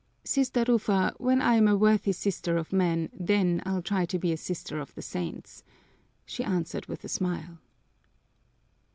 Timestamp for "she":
6.25-6.43